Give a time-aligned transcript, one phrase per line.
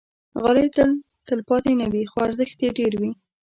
[0.41, 0.89] غالۍ تل
[1.27, 3.11] تلپاتې نه وي، خو ارزښت یې ډېر وي.